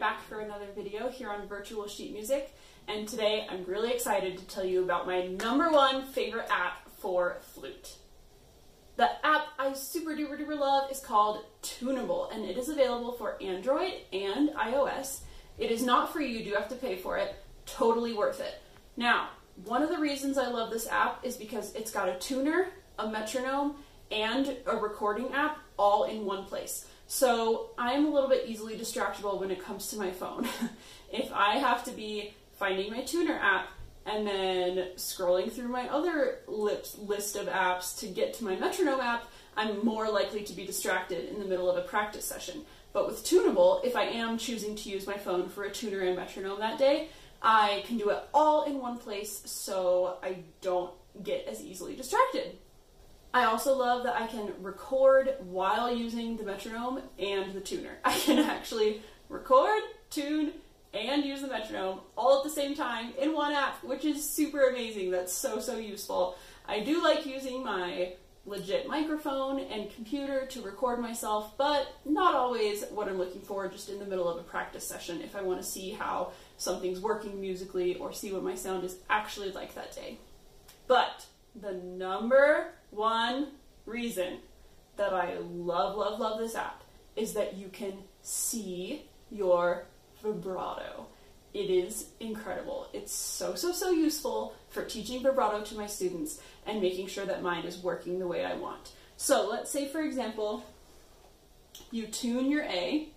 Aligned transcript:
back 0.00 0.22
for 0.22 0.40
another 0.40 0.64
video 0.74 1.10
here 1.10 1.28
on 1.28 1.46
Virtual 1.46 1.86
Sheet 1.86 2.14
Music, 2.14 2.56
and 2.88 3.06
today 3.06 3.46
I'm 3.50 3.66
really 3.66 3.92
excited 3.92 4.38
to 4.38 4.46
tell 4.46 4.64
you 4.64 4.82
about 4.82 5.06
my 5.06 5.26
number 5.26 5.70
one 5.70 6.06
favorite 6.06 6.46
app 6.50 6.88
for 7.00 7.36
flute. 7.52 7.96
The 8.96 9.10
app 9.22 9.48
I 9.58 9.74
super 9.74 10.12
duper 10.12 10.40
duper 10.40 10.58
love 10.58 10.90
is 10.90 11.00
called 11.00 11.44
Tunable, 11.60 12.30
and 12.30 12.46
it 12.46 12.56
is 12.56 12.70
available 12.70 13.12
for 13.12 13.36
Android 13.42 13.92
and 14.10 14.48
iOS. 14.50 15.20
It 15.58 15.70
is 15.70 15.82
not 15.82 16.14
free, 16.14 16.32
you 16.32 16.46
do 16.46 16.54
have 16.54 16.70
to 16.70 16.76
pay 16.76 16.96
for 16.96 17.18
it. 17.18 17.34
Totally 17.66 18.14
worth 18.14 18.40
it. 18.40 18.54
Now, 18.96 19.28
one 19.66 19.82
of 19.82 19.90
the 19.90 19.98
reasons 19.98 20.38
I 20.38 20.48
love 20.48 20.70
this 20.70 20.88
app 20.88 21.26
is 21.26 21.36
because 21.36 21.74
it's 21.74 21.90
got 21.90 22.08
a 22.08 22.18
tuner, 22.18 22.68
a 22.98 23.06
metronome, 23.06 23.74
and 24.10 24.56
a 24.66 24.76
recording 24.76 25.30
app 25.34 25.58
all 25.78 26.04
in 26.04 26.24
one 26.24 26.46
place. 26.46 26.86
So 27.12 27.70
I 27.76 27.94
am 27.94 28.06
a 28.06 28.08
little 28.08 28.28
bit 28.28 28.44
easily 28.46 28.76
distractible 28.76 29.40
when 29.40 29.50
it 29.50 29.60
comes 29.60 29.88
to 29.88 29.96
my 29.96 30.12
phone. 30.12 30.46
if 31.12 31.32
I 31.32 31.56
have 31.56 31.82
to 31.86 31.90
be 31.90 32.34
finding 32.52 32.92
my 32.92 33.00
tuner 33.00 33.34
app 33.34 33.66
and 34.06 34.24
then 34.24 34.90
scrolling 34.94 35.50
through 35.50 35.70
my 35.70 35.88
other 35.88 36.38
list 36.46 37.34
of 37.34 37.48
apps 37.48 37.98
to 37.98 38.06
get 38.06 38.34
to 38.34 38.44
my 38.44 38.54
metronome 38.54 39.00
app, 39.00 39.24
I'm 39.56 39.84
more 39.84 40.08
likely 40.08 40.44
to 40.44 40.52
be 40.52 40.64
distracted 40.64 41.28
in 41.28 41.40
the 41.40 41.46
middle 41.46 41.68
of 41.68 41.76
a 41.76 41.82
practice 41.82 42.24
session. 42.24 42.62
But 42.92 43.08
with 43.08 43.24
Tunable, 43.24 43.80
if 43.82 43.96
I 43.96 44.04
am 44.04 44.38
choosing 44.38 44.76
to 44.76 44.88
use 44.88 45.08
my 45.08 45.16
phone 45.16 45.48
for 45.48 45.64
a 45.64 45.70
tuner 45.70 46.02
and 46.02 46.14
metronome 46.14 46.60
that 46.60 46.78
day, 46.78 47.08
I 47.42 47.82
can 47.88 47.98
do 47.98 48.10
it 48.10 48.22
all 48.32 48.66
in 48.66 48.78
one 48.78 48.98
place 48.98 49.42
so 49.46 50.18
I 50.22 50.44
don't 50.60 50.92
get 51.24 51.48
as 51.48 51.60
easily 51.60 51.96
distracted. 51.96 52.56
I 53.32 53.44
also 53.44 53.76
love 53.76 54.02
that 54.04 54.20
I 54.20 54.26
can 54.26 54.52
record 54.60 55.34
while 55.40 55.94
using 55.94 56.36
the 56.36 56.44
metronome 56.44 57.00
and 57.18 57.52
the 57.52 57.60
tuner. 57.60 57.98
I 58.04 58.18
can 58.18 58.38
actually 58.38 59.02
record, 59.28 59.82
tune, 60.10 60.52
and 60.92 61.24
use 61.24 61.40
the 61.40 61.46
metronome 61.46 62.00
all 62.16 62.38
at 62.38 62.44
the 62.44 62.50
same 62.50 62.74
time 62.74 63.12
in 63.20 63.32
one 63.32 63.52
app, 63.52 63.82
which 63.84 64.04
is 64.04 64.28
super 64.28 64.68
amazing. 64.68 65.10
That's 65.10 65.32
so, 65.32 65.60
so 65.60 65.78
useful. 65.78 66.36
I 66.66 66.80
do 66.80 67.02
like 67.02 67.24
using 67.26 67.62
my 67.62 68.14
legit 68.46 68.88
microphone 68.88 69.60
and 69.60 69.94
computer 69.94 70.46
to 70.46 70.62
record 70.62 70.98
myself, 70.98 71.56
but 71.56 71.94
not 72.04 72.34
always 72.34 72.84
what 72.86 73.08
I'm 73.08 73.18
looking 73.18 73.42
for 73.42 73.68
just 73.68 73.88
in 73.88 73.98
the 73.98 74.06
middle 74.06 74.28
of 74.28 74.38
a 74.38 74.42
practice 74.42 74.86
session 74.86 75.20
if 75.20 75.36
I 75.36 75.42
want 75.42 75.60
to 75.60 75.66
see 75.66 75.90
how 75.90 76.32
something's 76.56 77.00
working 77.00 77.40
musically 77.40 77.96
or 77.96 78.12
see 78.12 78.32
what 78.32 78.42
my 78.42 78.54
sound 78.54 78.82
is 78.82 78.96
actually 79.08 79.52
like 79.52 79.74
that 79.74 79.94
day. 79.94 80.18
But 80.88 81.26
the 81.54 81.72
number 81.72 82.72
one 82.90 83.48
reason 83.86 84.38
that 84.96 85.12
I 85.12 85.38
love, 85.38 85.96
love, 85.96 86.20
love 86.20 86.38
this 86.38 86.54
app 86.54 86.82
is 87.16 87.32
that 87.34 87.56
you 87.56 87.68
can 87.68 87.94
see 88.22 89.02
your 89.30 89.86
vibrato. 90.22 91.06
It 91.52 91.70
is 91.70 92.08
incredible. 92.20 92.88
It's 92.92 93.12
so, 93.12 93.54
so, 93.54 93.72
so 93.72 93.90
useful 93.90 94.54
for 94.68 94.84
teaching 94.84 95.22
vibrato 95.22 95.64
to 95.64 95.74
my 95.74 95.86
students 95.86 96.40
and 96.66 96.80
making 96.80 97.08
sure 97.08 97.26
that 97.26 97.42
mine 97.42 97.64
is 97.64 97.78
working 97.78 98.18
the 98.18 98.26
way 98.26 98.44
I 98.44 98.54
want. 98.54 98.92
So 99.16 99.48
let's 99.50 99.70
say, 99.70 99.88
for 99.88 100.00
example, 100.00 100.64
you 101.90 102.06
tune 102.06 102.50
your 102.50 102.64
A. 102.64 103.08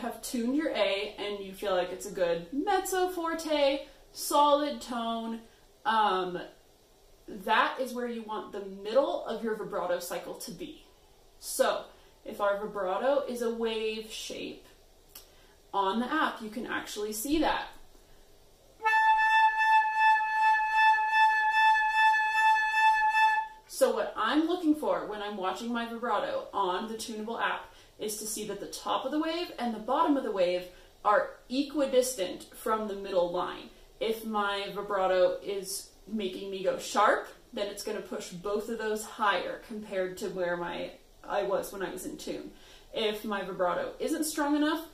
have 0.00 0.20
tuned 0.22 0.56
your 0.56 0.70
A 0.70 1.14
and 1.18 1.44
you 1.44 1.52
feel 1.52 1.74
like 1.74 1.92
it's 1.92 2.06
a 2.06 2.10
good 2.10 2.46
mezzo 2.52 3.08
forte, 3.08 3.80
solid 4.12 4.80
tone, 4.80 5.40
um, 5.84 6.40
that 7.28 7.78
is 7.80 7.92
where 7.92 8.08
you 8.08 8.22
want 8.22 8.52
the 8.52 8.64
middle 8.82 9.24
of 9.26 9.44
your 9.44 9.54
vibrato 9.54 10.00
cycle 10.00 10.34
to 10.34 10.50
be. 10.50 10.84
So, 11.38 11.84
if 12.24 12.40
our 12.40 12.58
vibrato 12.58 13.24
is 13.28 13.42
a 13.42 13.54
wave 13.54 14.10
shape, 14.10 14.66
on 15.72 16.00
the 16.00 16.12
app 16.12 16.42
you 16.42 16.50
can 16.50 16.66
actually 16.66 17.12
see 17.12 17.38
that. 17.40 17.68
So, 23.80 23.94
what 23.94 24.12
I'm 24.14 24.46
looking 24.46 24.74
for 24.74 25.06
when 25.06 25.22
I'm 25.22 25.38
watching 25.38 25.72
my 25.72 25.88
vibrato 25.88 26.48
on 26.52 26.88
the 26.92 26.98
Tunable 26.98 27.38
app 27.38 27.69
is 28.00 28.16
to 28.18 28.26
see 28.26 28.46
that 28.48 28.60
the 28.60 28.66
top 28.66 29.04
of 29.04 29.10
the 29.10 29.20
wave 29.20 29.52
and 29.58 29.74
the 29.74 29.78
bottom 29.78 30.16
of 30.16 30.24
the 30.24 30.32
wave 30.32 30.64
are 31.04 31.30
equidistant 31.48 32.44
from 32.54 32.88
the 32.88 32.94
middle 32.94 33.30
line. 33.30 33.70
If 34.00 34.24
my 34.24 34.68
vibrato 34.74 35.38
is 35.42 35.90
making 36.06 36.50
me 36.50 36.64
go 36.64 36.78
sharp, 36.78 37.28
then 37.52 37.68
it's 37.68 37.82
going 37.82 37.96
to 37.96 38.02
push 38.02 38.30
both 38.30 38.68
of 38.68 38.78
those 38.78 39.04
higher 39.04 39.60
compared 39.66 40.16
to 40.18 40.28
where 40.28 40.56
my 40.56 40.92
I 41.22 41.42
was 41.42 41.72
when 41.72 41.82
I 41.82 41.90
was 41.90 42.06
in 42.06 42.16
tune. 42.16 42.50
If 42.92 43.24
my 43.24 43.44
vibrato 43.44 43.92
isn't 43.98 44.24
strong 44.24 44.56
enough, 44.56 44.86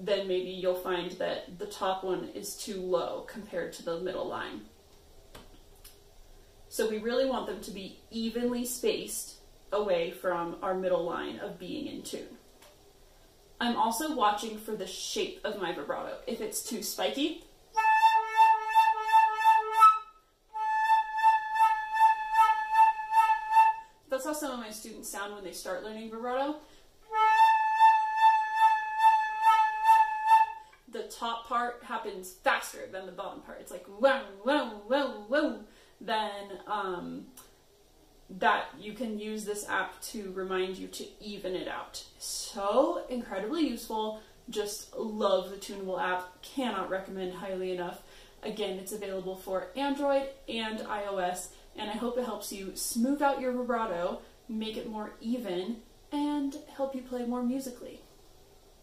then 0.00 0.26
maybe 0.26 0.50
you'll 0.50 0.74
find 0.74 1.12
that 1.12 1.58
the 1.58 1.66
top 1.66 2.02
one 2.02 2.28
is 2.34 2.56
too 2.56 2.80
low 2.80 3.24
compared 3.28 3.72
to 3.74 3.84
the 3.84 4.00
middle 4.00 4.26
line. 4.26 4.62
So 6.68 6.88
we 6.88 6.98
really 6.98 7.26
want 7.26 7.46
them 7.46 7.60
to 7.60 7.70
be 7.70 8.00
evenly 8.10 8.64
spaced 8.64 9.36
away 9.72 10.10
from 10.10 10.56
our 10.62 10.74
middle 10.74 11.04
line 11.04 11.38
of 11.38 11.58
being 11.58 11.86
in 11.86 12.02
tune. 12.02 12.38
I'm 13.60 13.76
also 13.76 14.14
watching 14.14 14.58
for 14.58 14.74
the 14.76 14.86
shape 14.86 15.40
of 15.44 15.60
my 15.60 15.72
vibrato. 15.72 16.16
If 16.26 16.40
it's 16.40 16.62
too 16.62 16.82
spiky, 16.82 17.44
that's 24.10 24.24
how 24.24 24.32
some 24.32 24.50
of 24.52 24.58
my 24.58 24.70
students 24.70 25.08
sound 25.08 25.34
when 25.34 25.44
they 25.44 25.52
start 25.52 25.84
learning 25.84 26.10
vibrato. 26.10 26.56
The 30.90 31.04
top 31.04 31.46
part 31.46 31.82
happens 31.84 32.32
faster 32.32 32.80
than 32.90 33.06
the 33.06 33.12
bottom 33.12 33.42
part. 33.42 33.58
It's 33.60 33.70
like 33.70 33.86
whoa, 33.86 34.22
whoa, 34.42 34.82
whoa, 34.88 35.24
whoa. 35.28 35.60
Then 36.00 36.58
um, 36.66 37.26
that 38.38 38.66
you 38.78 38.92
can 38.92 39.18
use 39.18 39.44
this 39.44 39.68
app 39.68 40.00
to 40.00 40.32
remind 40.32 40.76
you 40.76 40.88
to 40.88 41.04
even 41.20 41.54
it 41.54 41.68
out. 41.68 42.04
So 42.18 43.04
incredibly 43.08 43.68
useful. 43.68 44.20
Just 44.48 44.96
love 44.96 45.50
the 45.50 45.56
Tunable 45.56 46.00
app. 46.00 46.42
Cannot 46.42 46.90
recommend 46.90 47.34
highly 47.34 47.70
enough. 47.70 48.02
Again, 48.42 48.78
it's 48.78 48.92
available 48.92 49.36
for 49.36 49.68
Android 49.76 50.24
and 50.48 50.80
iOS, 50.80 51.48
and 51.76 51.88
I 51.90 51.94
hope 51.94 52.18
it 52.18 52.24
helps 52.24 52.52
you 52.52 52.72
smooth 52.74 53.22
out 53.22 53.40
your 53.40 53.52
vibrato, 53.52 54.20
make 54.48 54.76
it 54.76 54.90
more 54.90 55.12
even, 55.20 55.76
and 56.10 56.56
help 56.74 56.94
you 56.94 57.02
play 57.02 57.24
more 57.24 57.42
musically. 57.42 58.00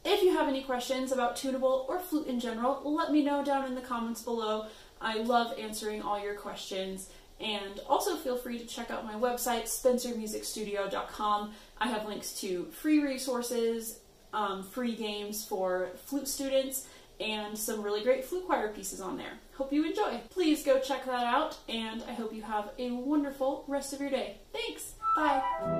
If 0.06 0.24
you 0.24 0.32
have 0.32 0.48
any 0.48 0.64
questions 0.64 1.12
about 1.12 1.36
Tunable 1.36 1.86
or 1.90 2.00
flute 2.00 2.28
in 2.28 2.40
general, 2.40 2.82
let 2.86 3.12
me 3.12 3.22
know 3.22 3.44
down 3.44 3.66
in 3.66 3.76
the 3.76 3.82
comments 3.82 4.22
below. 4.22 4.68
I 5.02 5.18
love 5.18 5.60
answering 5.60 6.02
all 6.02 6.24
your 6.24 6.36
questions. 6.36 7.10
And 7.40 7.80
also 7.88 8.18
feel 8.18 8.38
free 8.38 8.60
to 8.60 8.66
check 8.66 8.92
out 8.92 9.06
my 9.06 9.14
website, 9.14 9.64
spencermusicstudio.com. 9.64 11.54
I 11.78 11.88
have 11.88 12.06
links 12.06 12.34
to 12.42 12.66
free 12.66 13.02
resources, 13.02 14.00
um, 14.34 14.64
free 14.64 14.96
games 14.96 15.46
for 15.46 15.90
flute 16.06 16.28
students, 16.28 16.88
and 17.20 17.58
some 17.58 17.82
really 17.82 18.04
great 18.04 18.26
flute 18.26 18.46
choir 18.46 18.70
pieces 18.70 19.02
on 19.02 19.18
there. 19.18 19.34
Hope 19.56 19.74
you 19.74 19.86
enjoy. 19.86 20.20
Please 20.30 20.64
go 20.64 20.80
check 20.80 21.06
that 21.06 21.26
out, 21.26 21.58
and 21.68 22.04
I 22.08 22.14
hope 22.14 22.34
you 22.34 22.42
have 22.42 22.72
a 22.78 22.92
wonderful 22.92 23.64
rest 23.68 23.94
of 23.94 24.02
your 24.02 24.10
day. 24.10 24.38
Thanks. 24.54 24.94
Bye. 25.16 25.79